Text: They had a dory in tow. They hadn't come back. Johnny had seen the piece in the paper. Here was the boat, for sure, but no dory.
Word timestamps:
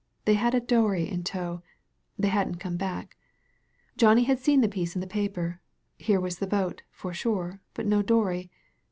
They 0.25 0.33
had 0.33 0.55
a 0.55 0.59
dory 0.59 1.07
in 1.07 1.23
tow. 1.23 1.61
They 2.17 2.29
hadn't 2.29 2.55
come 2.55 2.75
back. 2.75 3.17
Johnny 3.97 4.23
had 4.23 4.39
seen 4.39 4.61
the 4.61 4.67
piece 4.67 4.95
in 4.95 4.99
the 4.99 5.05
paper. 5.05 5.61
Here 5.99 6.19
was 6.19 6.39
the 6.39 6.47
boat, 6.47 6.81
for 6.89 7.13
sure, 7.13 7.61
but 7.75 7.85
no 7.85 8.01
dory. 8.01 8.49